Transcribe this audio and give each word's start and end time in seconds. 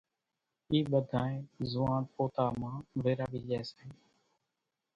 اِي 0.71 0.79
ٻڌائي 0.91 1.37
زوئاڻ 1.71 2.01
پوتا 2.13 2.45
مان 2.59 2.79
ويراوي 3.03 3.39
لئي 3.49 3.61
سي، 3.71 3.85